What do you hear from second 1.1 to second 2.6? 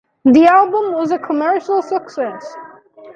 a commercial success.